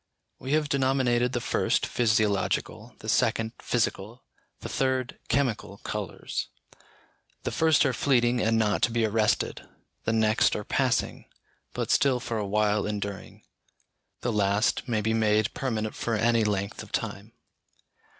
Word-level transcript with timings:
We 0.39 0.53
have 0.53 0.67
denominated 0.67 1.31
the 1.33 1.39
first, 1.39 1.85
physiological, 1.85 2.95
the 3.01 3.07
second, 3.07 3.51
physical, 3.61 4.23
the 4.61 4.67
third, 4.67 5.19
chemical 5.27 5.77
colours. 5.83 6.47
The 7.43 7.51
first 7.51 7.85
are 7.85 7.93
fleeting 7.93 8.41
and 8.41 8.57
not 8.57 8.81
to 8.81 8.91
be 8.91 9.05
arrested; 9.05 9.61
the 10.05 10.13
next 10.13 10.55
are 10.55 10.63
passing, 10.63 11.25
but 11.75 11.91
still 11.91 12.19
for 12.19 12.39
a 12.39 12.47
while 12.47 12.87
enduring; 12.87 13.43
the 14.21 14.33
last 14.33 14.87
may 14.87 15.01
be 15.01 15.13
made 15.13 15.53
permanent 15.53 15.93
for 15.93 16.15
any 16.15 16.43
length 16.43 16.81
of 16.81 16.91
time. 16.91 17.33